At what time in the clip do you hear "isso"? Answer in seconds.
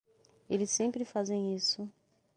1.55-1.87